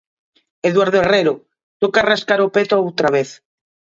[0.69, 1.33] Eduardo Herrero,
[1.81, 3.29] toca rascar o peto outra vez.